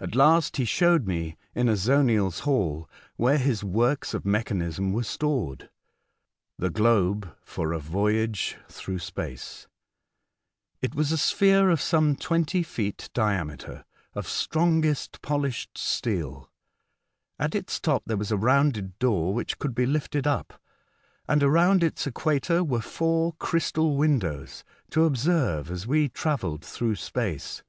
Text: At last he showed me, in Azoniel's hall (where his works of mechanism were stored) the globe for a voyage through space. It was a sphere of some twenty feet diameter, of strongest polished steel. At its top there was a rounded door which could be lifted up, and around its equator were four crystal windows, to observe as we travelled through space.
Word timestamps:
At 0.00 0.16
last 0.16 0.56
he 0.56 0.64
showed 0.64 1.06
me, 1.06 1.36
in 1.54 1.68
Azoniel's 1.68 2.40
hall 2.40 2.90
(where 3.14 3.38
his 3.38 3.62
works 3.62 4.12
of 4.12 4.26
mechanism 4.26 4.92
were 4.92 5.04
stored) 5.04 5.70
the 6.58 6.70
globe 6.70 7.36
for 7.44 7.72
a 7.72 7.78
voyage 7.78 8.58
through 8.68 8.98
space. 8.98 9.68
It 10.82 10.96
was 10.96 11.12
a 11.12 11.16
sphere 11.16 11.70
of 11.70 11.80
some 11.80 12.16
twenty 12.16 12.64
feet 12.64 13.10
diameter, 13.14 13.84
of 14.12 14.26
strongest 14.28 15.22
polished 15.22 15.78
steel. 15.78 16.50
At 17.38 17.54
its 17.54 17.78
top 17.78 18.02
there 18.06 18.16
was 18.16 18.32
a 18.32 18.36
rounded 18.36 18.98
door 18.98 19.32
which 19.32 19.60
could 19.60 19.72
be 19.72 19.86
lifted 19.86 20.26
up, 20.26 20.60
and 21.28 21.44
around 21.44 21.84
its 21.84 22.08
equator 22.08 22.64
were 22.64 22.80
four 22.80 23.34
crystal 23.34 23.96
windows, 23.96 24.64
to 24.90 25.04
observe 25.04 25.70
as 25.70 25.86
we 25.86 26.08
travelled 26.08 26.64
through 26.64 26.96
space. 26.96 27.62